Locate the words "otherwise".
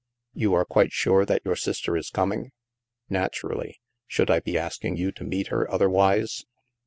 5.71-6.43